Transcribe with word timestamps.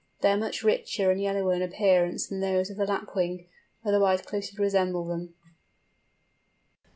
They 0.21 0.31
are 0.31 0.37
much 0.37 0.63
richer 0.63 1.11
and 1.11 1.21
yellower 1.21 1.53
in 1.53 1.61
appearance 1.61 2.25
than 2.25 2.39
those 2.39 2.71
of 2.71 2.77
the 2.77 2.87
Lapwing, 2.87 3.45
otherwise 3.85 4.23
closely 4.23 4.57
resemble 4.57 5.05
them. 5.05 5.35